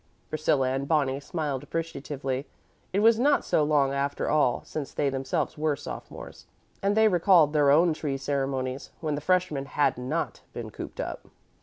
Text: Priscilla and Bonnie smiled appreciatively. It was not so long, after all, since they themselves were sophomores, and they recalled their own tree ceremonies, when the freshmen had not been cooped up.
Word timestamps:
Priscilla 0.31 0.69
and 0.69 0.87
Bonnie 0.87 1.19
smiled 1.19 1.61
appreciatively. 1.61 2.47
It 2.91 3.01
was 3.01 3.19
not 3.19 3.45
so 3.45 3.63
long, 3.63 3.93
after 3.93 4.27
all, 4.27 4.63
since 4.65 4.91
they 4.95 5.11
themselves 5.11 5.59
were 5.59 5.75
sophomores, 5.75 6.47
and 6.81 6.97
they 6.97 7.07
recalled 7.07 7.53
their 7.53 7.69
own 7.69 7.93
tree 7.93 8.17
ceremonies, 8.17 8.89
when 8.99 9.13
the 9.13 9.21
freshmen 9.21 9.65
had 9.67 9.99
not 9.99 10.41
been 10.53 10.71
cooped 10.71 10.99
up. 10.99 11.27